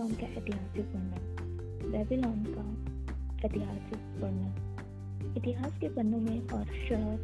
[0.00, 7.18] Babylon का ऐतिहासिक वर्णन। बेबीलोन का ऐतिहासिक वर्णन। इतिहास के पन्नों में और शहर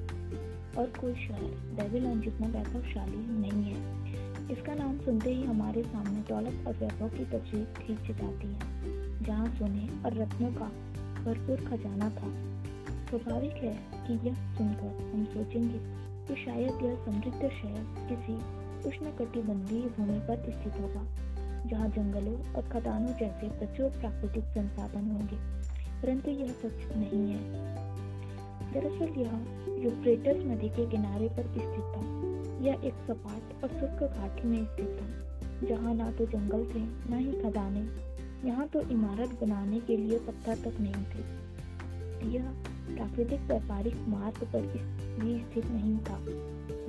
[0.78, 1.40] और कोई शहर
[1.76, 4.02] बेबीलोन जितना वैभवशाली नहीं है।
[4.52, 9.46] इसका नाम सुनते ही हमारे सामने दौलत और वैभव की तस्वीर खींच जाती है। जहाँ
[9.46, 10.68] सोने और रत्नों का
[11.24, 12.28] भरपूर खजाना था।
[13.10, 15.78] स्वाभाविक है कि यह सुनकर हम सोचेंगे
[16.26, 18.34] कि शायद यह समृद्ध शहर किसी
[18.88, 21.25] उष्णकटिबंधीय भूमि पर स्थित होगा।
[21.68, 25.36] जहाँ जंगलों और खदानों जैसे प्रचुर प्राकृतिक संसाधन होंगे,
[26.02, 27.74] परंतु यह सच नहीं है।
[28.72, 29.32] दरअसल यह
[29.84, 32.04] यूफ्रेटस नदी के किनारे पर स्थित था।
[32.64, 37.18] यह एक सपाट और शुष्क घाटी में स्थित था, जहाँ ना तो जंगल थे, न
[37.18, 37.86] ही खदाने।
[38.48, 41.22] यहाँ तो इमारत बनाने के लिए पत्थर तक नहीं थे।
[42.28, 42.50] यह
[42.88, 44.66] प्राकृतिक व्यापारिक मार्ग पर
[45.18, 46.18] भी स्थित नहीं था।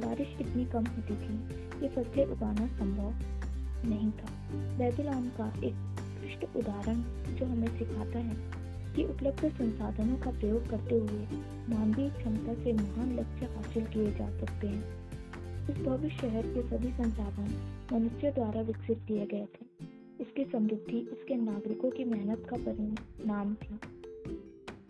[0.02, 1.38] बारिश इतनी कम होती थी
[1.80, 7.02] कि फ़सलें उगाना संभव नहीं था। बेबीलोन का एक उत्कृष्ट उदाहरण
[7.36, 11.26] जो हमें सिखाता है कि उपलब्ध संसाधनों का प्रयोग करते हुए
[11.70, 15.08] मानवीय क्षमता से महान लक्ष्य हासिल किए जा सकते हैं।
[15.70, 19.66] इस भव्य शहर के सभी संसाधन मनुष्य द्वारा विकसित किए गए थे।
[20.22, 23.80] इसकी समृद्धि उसके नागरिकों की मेहनत का परिणाम थी।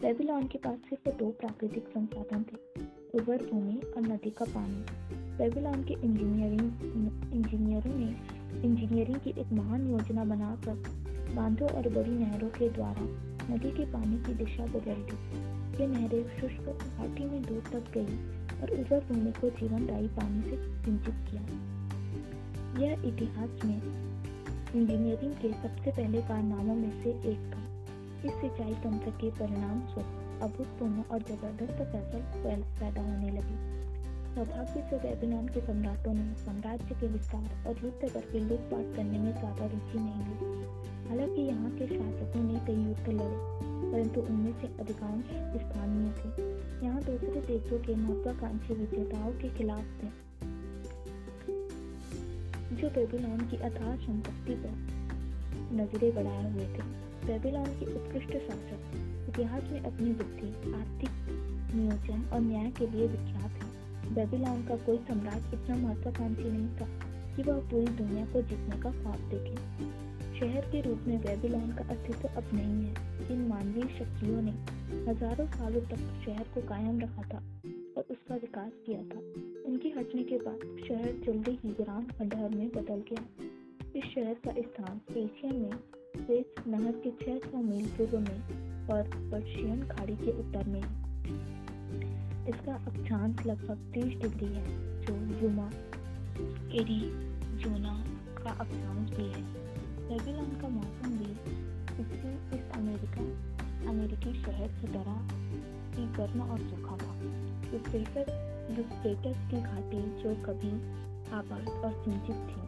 [0.02, 4.86] बेबीलोन के पास सिर्फ़ दो प्राकृतिक संसाधन थे उर्वर भूमि और नदी का पानी।
[5.38, 6.72] बेबीलोन के इंजीनियरिंग,
[7.34, 10.74] इंजीनियरों ने इंजीनियरिंग की एक महान योजना बनाकर
[11.36, 13.02] बांधों और बड़ी नहरों के द्वारा
[13.54, 15.18] नदी के पानी की दिशा बदल दी।
[15.82, 18.18] ये नहरें शुष्क घाटी में दूर तक गई
[18.62, 21.42] और उर्वर भूमि को जीवनदायी पानी से सिंचित किया।
[22.82, 23.82] यह इतिहास में
[24.76, 27.62] इंजीनियरिंग के सबसे पहले कारनामों में से एक था।
[28.26, 33.87] इस सिंचाई तंत्र के परिणाम स्वरूप अभूतपूर्व और ज़बरदस्त फ़सल पैदा होने लगी।
[34.38, 39.32] सौभाग्य से बेबीलोन के सम्राटों ने साम्राज्य के विस्तार और युद्ध करके लूटपाट करने में
[39.32, 43.40] ज़्यादा रुचि नहीं ली हालाँकि यहाँ के शासकों ने कई युद्ध लड़े
[43.92, 45.32] परंतु उनमें से अधिकांश
[45.64, 46.46] स्थानीय थे
[46.86, 50.12] यहाँ दूसरे देशों के महत्वाकांक्षी विजेताओं के खिलाफ थे
[52.76, 56.90] जो बेबीलोन की अथाह संपत्ति पर नज़रें बढ़ाए हुए थे
[57.26, 63.57] बेबीलोन के उत्कृष्ट शासक इतिहास में अपनी बुद्धि आर्थिक नियोजन और न्याय के लिए विख्यात
[64.14, 66.88] बेबीलोन का कोई सम्राट इतना महत्वाकांक्षी नहीं था
[67.36, 69.56] कि वह पूरी दुनिया को जीतने का ख्वाब देखे।
[70.40, 74.52] शहर के रूप में बेबीलोन का अस्तित्व अब नहीं है। इन मानवीय शक्तियों ने
[75.12, 77.38] हज़ारों सालों तक शहर को कायम रखा था
[77.98, 79.20] और उसका विकास किया था।
[79.66, 83.26] उनके हटने के बाद शहर जल्दी ही ग्राम खंडहर में बदल गया।
[83.96, 85.72] इस शहर का स्थान एशिया में
[86.68, 90.82] नहर के 600 मील पूर्व में और पर्शियन खाड़ी के उत्तर में
[92.48, 94.68] इसका अक्षांश लगभग तीस डिग्री है,
[95.06, 95.68] जो जुमा
[96.80, 97.00] एरी
[97.58, 98.06] जोना
[98.44, 99.44] का अक्षांश भी है।
[100.10, 101.32] बेबीलोन का मौसम भी
[102.02, 103.22] इससे इस अमेरिका,
[103.90, 105.20] अमेरिकी शहर की तरह
[105.98, 107.16] ही गर्म और सूखा था।
[107.74, 108.44] यूफ्रेटस
[108.78, 110.72] यूफ्रेटस की घाटी जो कभी
[111.32, 112.67] आबाद और सिंचित थी।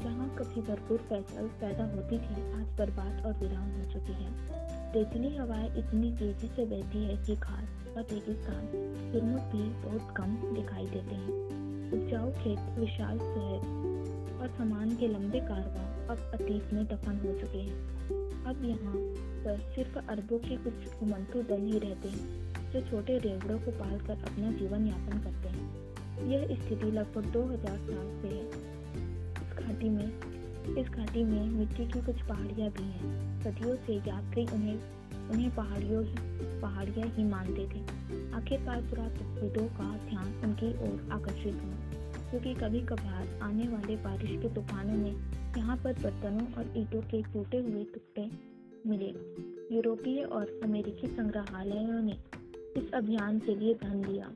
[0.00, 4.28] जहाँ कभी भरपूर पैदा होती थी, आज बर्बाद और वीरान हो चुकी है।
[4.94, 8.66] रेतीली हवाएँ इतनी तेज़ी से बहती है कि घास का रेगिस्तान
[9.12, 11.28] फ़िल्मों भी बहुत कम दिखाई देते हैं।
[11.92, 17.58] उपजाऊ खेत विशाल शहर और सामान के लंबे कारवा अब अतीत में दफन हो चुके
[17.58, 18.00] हैं।
[18.44, 18.94] अब यहाँ
[19.44, 24.12] पर सिर्फ़ अरबों के कुछ उमंतु दल ही रहते हैं, जो छोटे रेवड़ों को पालकर
[24.12, 25.90] अपना जीवन यापन करते हैं।
[26.28, 28.79] यह स्थिति लगभग 2000 साल से है।
[29.80, 35.30] घाटी में। इस घाटी में मिट्टी की कुछ पहाड़ियाँ भी हैं। सदियों से यात्री उन्हें
[35.30, 36.02] उन्हें पहाड़ियों
[36.60, 37.80] पहाड़ियाँ ही मानते थे।
[38.36, 44.54] आखिरकार पुरातत्वविदों का ध्यान उनकी ओर आकर्षित हुआ, क्योंकि कभी कभार आने वाले बारिश के
[44.54, 48.30] तूफानों में यहाँ पर बर्तनों और ईंटों के टूटे हुए टुकड़े
[48.86, 49.10] मिले।
[49.74, 52.18] यूरोपीय और अमेरिकी संग्रहालयों ने
[52.76, 54.30] इस अभियान के लिए धन दिया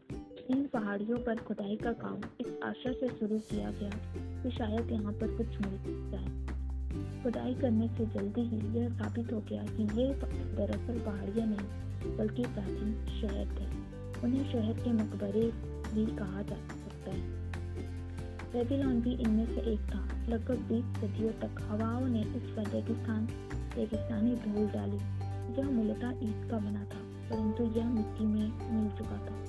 [0.50, 5.12] इन पहाड़ियों पर खुदाई का काम इस आशा से शुरू किया गया। कि शायद यहाँ
[5.12, 6.44] पर कुछ मिल जाए
[7.23, 10.08] खुदाई करने से जल्दी ही यह साबित हो गया कि ये
[10.56, 13.67] दरअसल पहाड़ियाँ नहीं, बल्कि प्राचीन शहर थे।
[14.25, 15.52] उन्हें शहर के मकबरे
[15.94, 17.20] भी कहा जा सकता है।
[18.52, 23.29] बेबीलोन भी इनमें से एक था। लगभग बीस सदियों तक हवाओं ने इस पर रेगिस्तान,
[23.76, 24.97] रेगिस्तानी धूल डाली।
[25.61, 29.44] यह मूलतः ईद का बना था, परंतु यह मिट्टी में मिल चुका था।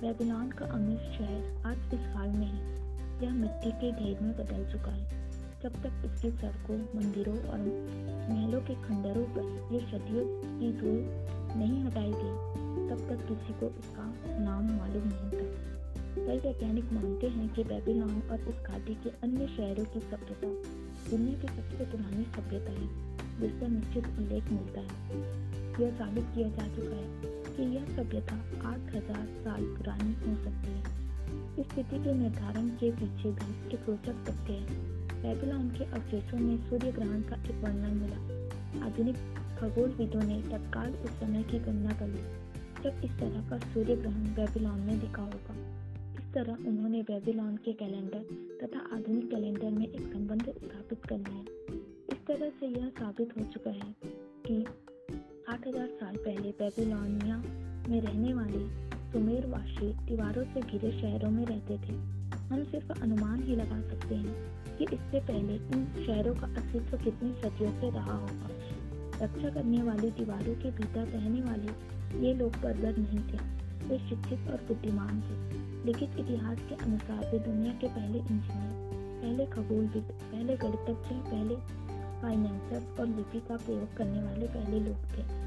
[0.00, 2.73] बेबीलोन का अमीर शहर आज इस हाल में है
[3.22, 5.22] यह मिट्टी के ढेर में बदल चुका है।
[5.62, 7.58] जब तक इसकी सड़कों मंदिरों और
[8.30, 10.24] महलों के खंडरों पर ये सदियों
[10.58, 10.98] की धूल
[11.56, 14.04] नहीं हटाई गई तब तक किसी को इसका
[14.40, 15.72] नाम मालूम नहीं था।
[16.16, 20.48] कई वैज्ञानिक मानते हैं कि बेबीलोन और इस घाटी के अन्य शहरों की सभ्यता
[21.10, 22.88] दुनिया की सबसे पुरानी सभ्यता है,
[23.40, 25.22] जिसका निश्चित उल्लेख मिलता है।
[25.80, 28.36] यह साबित किया जा चुका है कि यह सभ्यता
[28.68, 31.03] आठ हज़ार साल पुरानी हो सकती है।
[31.54, 36.92] स्थिति के निर्धारण के पीछे भी एक रोचक तथ्य है। बेबीलोन के अवशेषों में सूर्य
[36.92, 39.16] ग्रहण का एक वर्णन मिला। आधुनिक
[39.60, 42.22] खगोलविदों ने तत्काल उस समय की गणना कर ली,
[42.84, 45.54] जब इस तरह का सूर्य ग्रहण बेबीलोन में दिखा होगा।
[46.14, 48.24] इस तरह उन्होंने बेबीलोन के कैलेंडर
[48.62, 51.44] तथा आधुनिक कैलेंडर में एक संबंध स्थापित कर लिया।
[52.12, 53.94] इस तरह से यह साबित हो चुका है
[54.46, 54.64] कि
[55.48, 57.36] 8000 साल पहले बेबीलोनिया
[57.88, 61.92] में रहने वाले सुमेरवासी दीवारों से घिरे शहरों में रहते थे।
[62.36, 64.34] हम सिर्फ़ अनुमान ही लगा सकते हैं
[64.78, 68.48] कि इससे पहले इन शहरों का अस्तित्व कितनी सदियों से रहा होगा।
[69.24, 71.94] रक्षा करने वाली दीवारों के भीतर रहने वाले
[72.26, 73.38] ये लोग बर्बर नहीं थे।
[73.88, 75.54] वे शिक्षित और बुद्धिमान थे।
[75.86, 78.90] लिखित इतिहास के अनुसार वे दुनिया के पहले इंजीनियर,
[79.22, 81.56] पहले खगोलविद, पहले गणितज्ञ, पहले
[82.22, 85.44] फाइनेंसर और लिपि का प्रयोग करने वाले पहले लोग थे।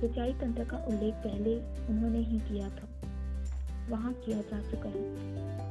[0.00, 2.93] सिंचाई तंत्र का उल्लेख पहले उन्होंने ही किया था।
[3.88, 5.02] वहाँ किया जा चुका है,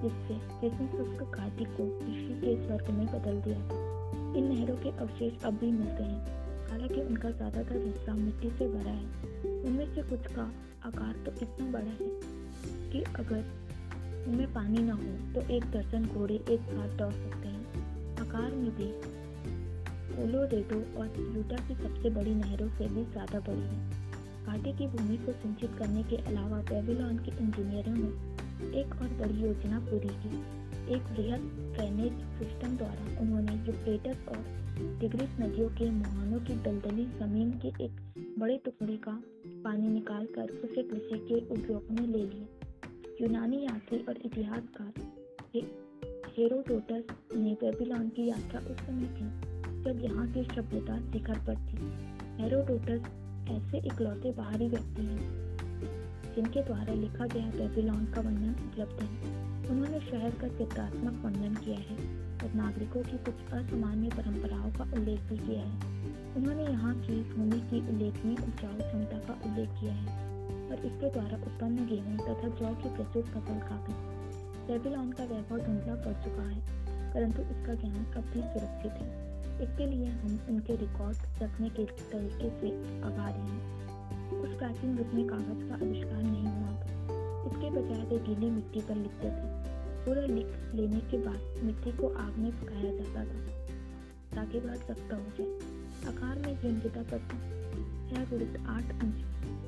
[0.01, 3.81] जिससे जिसने शुष्क घाटी को कृषि के स्वर्ग में बदल दिया था।
[4.37, 8.91] इन नहरों के अवशेष अब भी मिलते हैं, हालाँकि उनका ज़्यादातर हिस्सा मिट्टी से भरा
[8.91, 10.51] है। उनमें से कुछ का
[10.85, 12.09] आकार तो इतना बड़ा है
[12.91, 13.43] कि अगर
[14.27, 18.71] उनमें पानी ना हो तो एक दर्जन घोड़े एक साथ दौड़ सकते हैं। आकार में
[18.77, 18.91] भी
[20.15, 24.02] कोलोरेडो और यूटा की सबसे बड़ी नहरों से भी ज़्यादा बड़ी है।
[24.45, 29.41] घाटी की भूमि को सिंचित करने के अलावा बेबीलोन के इंजीनियरों ने एक और बड़ी
[29.41, 30.63] योजना पूरी की।
[30.95, 31.41] एक वृहद
[31.75, 34.43] ड्रेनेज सिस्टम द्वारा उन्होंने यूफ्रेटस और
[34.99, 39.23] टिग्रिस नदियों के मुहानों की दलदली ज़मीन के एक बड़े टुकड़े का
[39.63, 42.47] पानी निकालकर उसे कृषि के उपयोग में ले लिए।
[43.21, 44.93] यूनानी यात्री और इतिहासकार
[46.37, 47.03] हेरोडोटस
[47.35, 51.77] ने बेबीलोन की यात्रा उस समय की जब यहाँ की सभ्यता शिखर पर थी।
[52.41, 55.21] हेरोडोटस ऐसे इकलौते बाहरी व्यक्ति हैं,
[56.35, 59.41] जिनके द्वारा लिखा गया बेबीलोन का वर्णन उपलब्ध है।
[59.71, 61.97] उन्होंने शहर का चित्रात्मक वर्णन किया है
[62.43, 66.01] और नागरिकों की कुछ असामान्य परंपराओं का उल्लेख भी किया है।
[66.35, 70.21] उन्होंने यहाँ की भूमि की उल्लेखनीय उपजाऊ क्षमता का उल्लेख किया है
[70.69, 73.93] और इसके द्वारा उत्पन्न गेहूँ तथा जौ की प्रचुर फ़सल भी
[74.67, 76.59] बेबीलोन का वैभव धुंधला पड़ चुका है,
[77.13, 82.49] परंतु इसका ज्ञान अब भी सुरक्षित है। इसके लिए हम उनके रिकॉर्ड रखने के तरीके
[82.49, 83.83] से आभारी हैं।
[84.39, 86.93] उस प्राचीन युग में कागज़ का आविष्कार नहीं हुआ था।
[87.47, 89.73] इसके बजाय वे गीली मिट्टी पर लिखते थे।
[90.05, 90.45] पूरा लिख
[90.75, 93.67] लेने के बाद मिट्टी को आग में पकाया जाता था,
[94.35, 95.57] ताकि वह सख्त हो जाए।
[96.13, 97.53] आकार में ये मृदा पत्र
[98.09, 99.15] छह विरुद्ध आठ इंच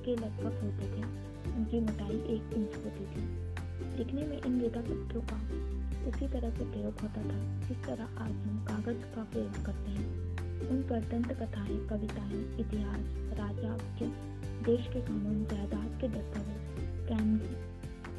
[0.06, 3.46] के लगभग होते थे। उनकी मोटाई एक इंच होती थी।
[3.98, 5.38] लिखने में इन मृदा पत्रों का
[6.08, 10.30] उसी तरह से प्रयोग होता था, जिस तरह आज हम कागज़ का प्रयोग करते हैं।
[10.70, 13.06] उन पर दंत कथाएँ कविताएँ, इतिहास,
[13.40, 14.06] राजा के,
[14.64, 16.66] देश के कानून जायदाद के दस्तावेज़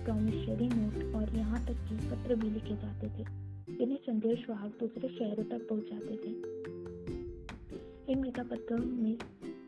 [0.05, 3.23] प्रॉमिशरी नोट और यहाँ तक कि पत्र भी लिखे जाते थे।
[3.83, 6.31] इन्हें संदेश वाहक दूसरे शहरों तक पहुँचाते थे।
[8.13, 9.19] इन मृदा पत्रों में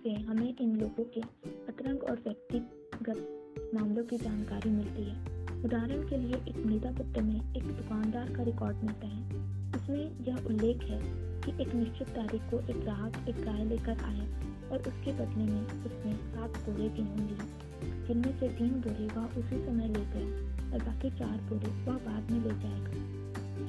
[0.02, 1.20] से हमें इन लोगों के
[1.68, 7.54] अतरंग और व्यक्तिगत मामलों की जानकारी मिलती है। उदाहरण के लिए एक मृदा पत्र में
[7.56, 9.22] एक दुकानदार का रिकॉर्ड मिलता है।
[9.76, 10.98] इसमें यह उल्लेख है
[11.42, 14.26] कि एक निश्चित तारीख को एक ग्राहक एक गाय लेकर आया
[14.70, 19.58] और उसके बदले में उसने सात कोड़े गेहूँ लिए, जिनमें से तीन बोरे वह उसी
[19.66, 22.92] समय ले गया और बाकी चार बोरे वह बाद में ले जाएगा।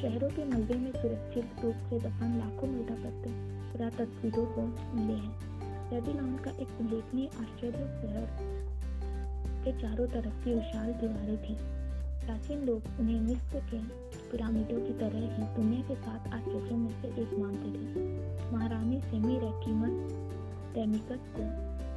[0.02, 3.34] शहरों के मलबे में सुरक्षित रूप से दफन लाखों मृदा पत्र
[3.72, 5.34] पुरातत्विदों को मिले हैं।
[5.90, 8.28] बेबीलोन का एक उल्लेखनीय आश्चर्य शहर
[9.64, 11.79] के चारों तरफ़ की विशाल दीवारें थी।
[12.30, 13.78] प्राचीन लोग उन्हें मिस्र के
[14.32, 18.04] पिरामिडों की तरह ही दुनिया के सात आश्चर्यों में से एक मानते थे।
[18.52, 20.12] महारानी सेमी रेकिमस
[20.74, 21.46] टेमिकस को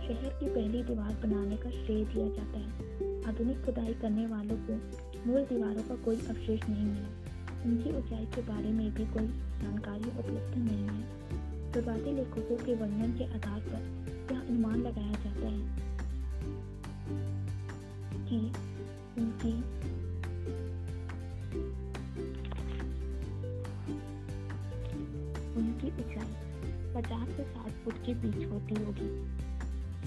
[0.07, 4.75] शहर की पहली दीवार बनाने का श्रेय दिया जाता है। आधुनिक खुदाई करने वालों को
[5.27, 7.11] मूल दीवारों का कोई अवशेष नहीं मिला।
[7.65, 9.27] उनकी ऊंचाई के बारे में भी कोई
[9.63, 11.03] जानकारी उपलब्ध नहीं है।
[11.73, 15.63] शुरुआती लेखकों के वर्णन के आधार पर यह अनुमान लगाया जाता है
[18.29, 18.53] कि
[19.21, 19.72] उनकी
[25.85, 26.27] उनकी ऊंचाई
[26.95, 29.09] पचास से साठ फुट के बीच होती होगी।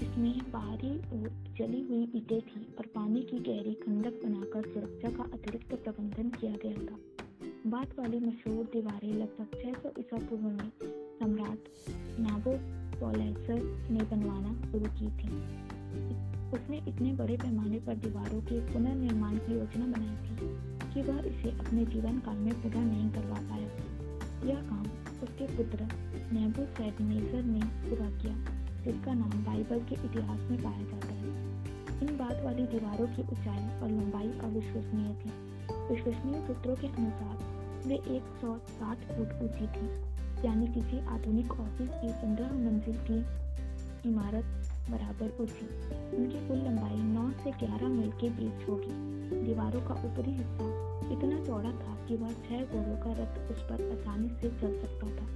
[0.04, 1.28] इसमें बाहरी और
[1.58, 6.52] जली हुई ईटें थी और पानी की गहरी खंडक बनाकर सुरक्षा का अतिरिक्त प्रबंधन किया
[6.52, 6.98] गया था।
[7.66, 10.70] बाद वाली मशहूर दीवारें लगभग 600 ईसा पूर्व में
[11.18, 11.58] सम्राट
[12.20, 12.52] नाबो
[13.00, 15.28] पोलेसर ने बनवाना शुरू की थी।
[16.52, 20.36] उसने इतने बड़े पैमाने पर दीवारों के पुनर्निर्माण की योजना बनाई थी
[20.94, 23.95] कि वह इसे अपने जीवन काल में पूरा नहीं करवा पाया।
[24.44, 24.84] यह काम
[25.22, 25.88] उसके पुत्र
[26.32, 28.34] नेबूसैडनेजर ने पूरा किया,
[28.84, 31.26] जिसका नाम बाइबल के इतिहास में पाया जाता है।
[32.02, 35.30] इन बात वाली दीवारों की ऊंचाई और लंबाई अविश्वसनीय थी।
[35.94, 37.54] विश्वसनीय सूत्रों के अनुसार
[37.86, 39.88] वे 160 फुट ऊँची थी,
[40.46, 43.18] यानी किसी आधुनिक ऑफ़िस की पंद्रह मंजिल की
[44.08, 44.44] इमारत
[44.90, 45.66] बराबर ऊँची।
[46.16, 51.44] उनकी कुल लंबाई 9 से 11 मील के बीच होगी। दीवारों का ऊपरी हिस्सा इतना
[51.44, 55.26] चौड़ा था कि वह छह घोड़ों का रथ उस पर आसानी से चल सकता था।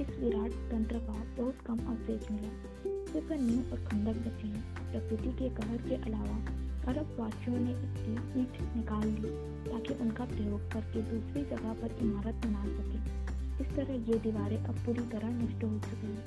[0.00, 5.28] इस विराट तंत्र का बहुत कम अवशेष मिला। सिर्फ़ नींव और खंडक बचे हैं। प्रकृति
[5.28, 6.62] के कहर के अलावा
[6.92, 9.28] अरब वासियों ने इसकी ईट निकाल ली
[9.72, 13.22] ताकि उनका प्रयोग करके दूसरी जगह पर इमारत बना सके।
[13.64, 16.24] इस तरह ये दीवारें अब पूरी तरह नष्ट हो चुकी हैं।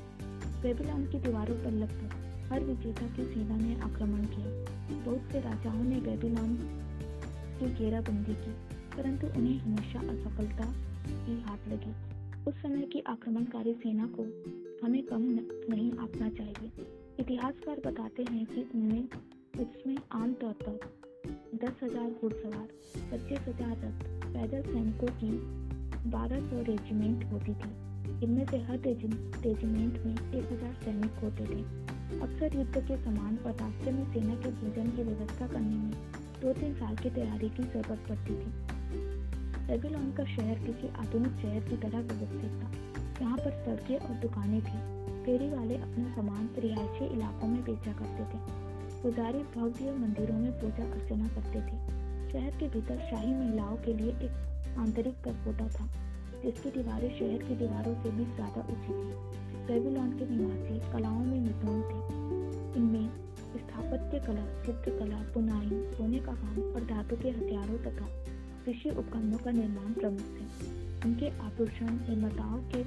[0.61, 4.75] बेबीलोन की दीवारों पर लगभग हर विजेता की सेना ने आक्रमण किया।
[5.05, 6.81] बहुत से राजाओं ने बेबीलोन
[7.59, 8.51] की घेराबंदी की,
[8.97, 10.73] परंतु उन्हें हमेशा असफलता
[11.25, 11.93] ही हाथ लगी।
[12.47, 14.23] उस समय की आक्रमणकारी सेना को
[14.83, 15.21] हमें कम
[15.69, 16.85] नहीं आंकना चाहिए।
[17.19, 19.07] इतिहासकार बताते हैं कि उनमें
[19.55, 20.79] इसमें आमतौर पर
[21.57, 22.67] दस हज़ार घुड़सवार,
[23.11, 25.29] पच्चीस हज़ार रथ पैदल सैनिकों की
[26.09, 27.69] बारह सौ रेजिमेंट होती थी।
[28.25, 31.61] इनमें से हर रेजिमेंट में एक हज़ार सैनिक होते थे।
[32.19, 35.93] अक्सर युद्ध के समान और रास्ते में सेना के भोजन की व्यवस्था करने में
[36.45, 38.49] दो तीन साल की तैयारी की ज़रूरत पड़ती थी।
[39.67, 42.67] बेबीलोन का शहर किसी आधुनिक शहर की तरह व्यवस्थित था
[43.21, 44.81] यहाँ पर सड़कें और दुकानें थी।
[45.25, 48.41] फेरी वाले अपना सामान रिहायशी इलाकों में बेचा करते थे।
[49.01, 51.79] पुजारी भव्य मंदिरों में पूजा अर्चना करते थे।
[52.31, 55.89] शहर के भीतर शाही महिलाओं के लिए एक आंतरिक परपोटा था,
[56.43, 61.39] जिसकी दीवारें शहर की दीवारों से भी ज़्यादा ऊँची थी। बेबीलोन के निवासी कलाओं में
[61.39, 63.09] निपुण थे। इनमें
[63.57, 68.07] स्थापत्य कला, चित्रकला, बुनाई, सोने का काम और धातु के हथियारों तथा
[68.65, 70.73] कृषि उपकरणों का निर्माण प्रमुख थे
[71.07, 72.83] उनके आभूषण, निर्माताओं के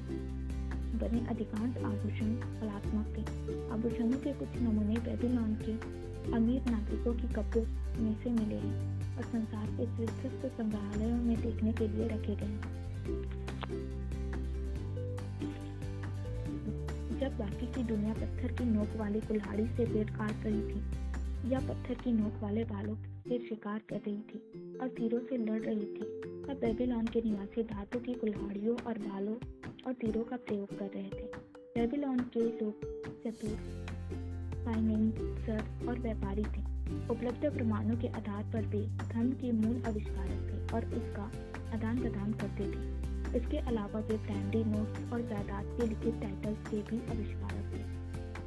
[0.99, 3.23] बने अधिकांश आभूषण कलात्मक थे
[3.71, 5.73] आभूषणों के कुछ नमूने बेबीलोन के
[6.33, 7.65] अमीर नागरिकों की कपड़ों
[8.03, 12.47] में से मिले हैं और संसार के दिलचस्प संग्रहालयों में देखने के लिए रखे गए
[12.47, 12.88] जब
[17.39, 20.81] बाकी की दुनिया पत्थर की नोक वाली कुल्हाड़ी से पेट काट रही थी,
[21.53, 22.95] या पत्थर की नोक वाले बालों
[23.29, 26.05] से शिकार कर रही थी और तीरों से लड़ रही थी।
[26.45, 29.35] तब बेबीलोन के निवासी धातु की कुल्हाड़ियों और बालों
[29.87, 31.27] और तीरों का प्रयोग कर रहे थे।
[31.75, 32.81] बेबीलोन के लोग
[33.25, 33.57] चतुर
[34.65, 36.67] फाइनेंसर और व्यापारी थे।
[37.09, 41.31] उपलब्ध प्रमाणों के आधार पर वे धन के मूल आविष्कारक थे और इसका
[41.75, 42.98] आदान प्रदान करते थे।
[43.37, 47.83] इसके अलावा वे प्राइमरी नोट्स और जायदाद के लिखित टाइटल्स के भी आविष्कारक थे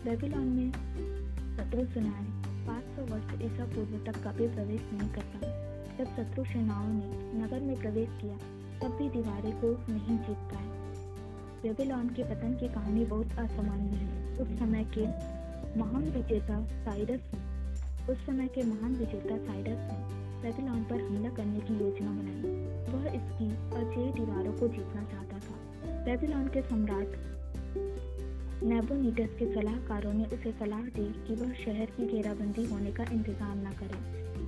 [0.05, 0.71] बेबीलोन में
[1.57, 2.25] शत्रु सेनाएँ
[2.67, 5.49] पाँच सौ वर्ष ईसा पूर्व तक कभी प्रवेश नहीं कर पाए
[5.97, 8.37] जब शत्रु सेनाओं ने नगर में प्रवेश किया,
[8.81, 10.69] तब भी दीवारें को नहीं जीत पाए
[11.63, 15.05] बेबीलोन के पतन की कहानी बहुत असामान्य है। उस समय के
[15.79, 21.73] महान विजेता साइरस उस समय के महान विजेता साइडस ने बेबीलोन पर हमला करने की
[21.73, 22.51] योजना बनाई।
[22.93, 27.19] वह इसकी अजय दीवारों को जीतना चाहता था। बेबीलोन के सम्राट
[28.63, 33.57] नेबोनीटस के सलाहकारों ने उसे सलाह दी कि वह शहर की घेराबंदी होने का इंतज़ाम
[33.57, 33.99] न करे,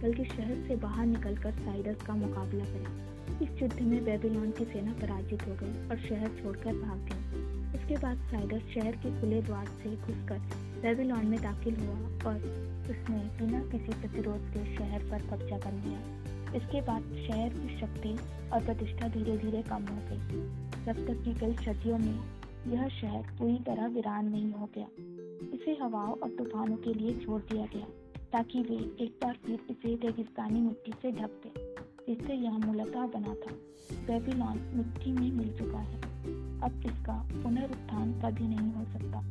[0.04, 4.94] बल्कि शहर से बाहर निकलकर साइडस का मुकाबला करे। इस युद्ध में बेबीलोन की सेना
[5.02, 9.68] पराजित हो गई और शहर छोड़कर भाग गई इसके बाद साइडस शहर के खुले द्वार
[9.84, 10.40] से घुसकर
[10.82, 16.00] बेबीलोन में दाखिल हुआ और उसने बिना किसी प्रतिरोध के शहर पर कब्जा कर लिया।
[16.56, 18.16] इसके बाद शहर की शक्ति
[18.54, 20.42] और प्रतिष्ठा धीरे धीरे कम हो गई।
[20.86, 22.20] जब तक कि कई सदियों में
[22.68, 24.88] यह शहर पूरी तरह वीरान नहीं हो गया,
[25.54, 27.88] इसे हवाओं और तूफानों के लिए छोड़ दिया गया,
[28.32, 28.76] ताकि वे
[29.06, 31.52] एक बार फिर इसे रेगिस्तानी मिट्टी से ढक दे,
[32.08, 33.56] जिससे यह मूलतः बना था।
[34.08, 36.02] बेबीलोन मिट्टी में मिल चुका है।
[36.62, 39.22] अब इसका पुनरुत्थान कभी नहीं हो सकता,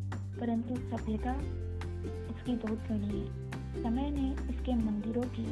[0.40, 1.32] परंतु सभ्यता
[2.42, 5.44] इसकी बहुत बड़ी है समय ने इसके मंदिरों की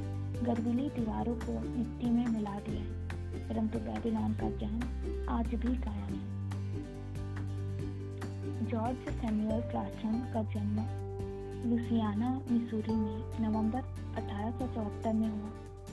[0.46, 6.14] गर्विली दीवारों को मिट्टी में मिला दिया है परंतु बेबीलोन का ज्ञान आज भी कायम
[6.14, 6.24] है।
[8.66, 10.76] जॉर्ज सैमुअल क्लासन का जन्म
[11.70, 13.80] लुसियाना, मिसूरी में नवंबर
[14.16, 15.50] अठारह में हुआ।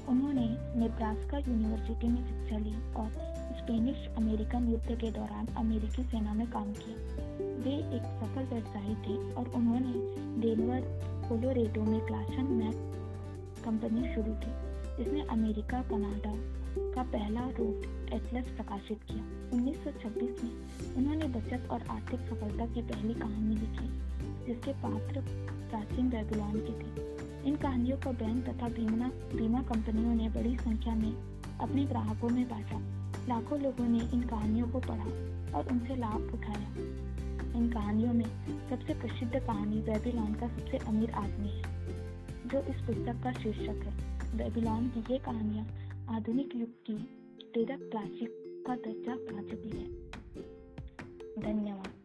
[0.09, 0.47] उन्होंने
[0.79, 3.09] नेब्रास्का यूनिवर्सिटी में शिक्षा ली और
[3.57, 7.26] स्पेनिश अमेरिकन युद्ध के दौरान अमेरिकी सेना में काम किया।
[7.57, 9.93] वे एक सफल व्यवसायी थे और उन्होंने
[10.41, 10.81] डेनवर
[11.29, 12.93] कोलोरेडो में क्लासन मैक
[13.65, 14.51] कंपनी शुरू की,
[14.97, 16.33] जिसने अमेरिका, कनाडा
[16.95, 19.23] का पहला रूट एटलस प्रकाशित किया।
[19.53, 20.51] 1926 में
[20.95, 23.87] उन्होंने बचत और आर्थिक सफलता की पहली कहानी लिखी,
[24.45, 25.21] जिसके पात्र
[25.69, 30.95] प्राचीन बेबीलोन के थे। इन कहानियों को बैंक तथा बीमा बीमा कंपनियों ने बड़ी संख्या
[30.95, 31.11] में
[31.59, 32.79] अपने ग्राहकों में बांटा।
[33.27, 35.05] लाखों लोगों ने इन कहानियों को पढ़ा
[35.57, 36.86] और उनसे लाभ उठाया।
[37.57, 38.25] इन कहानियों में
[38.69, 41.63] सबसे प्रसिद्ध कहानी बेबीलोन का सबसे अमीर आदमी है,
[42.47, 45.65] जो इस पुस्तक का शीर्षक है। बेबीलोन की ये कहानियाँ
[46.15, 46.93] आधुनिक युग की
[47.53, 49.87] तेरह क्लासिक का दर्जा पा चुकी है।
[51.41, 51.96] धन्यवाद।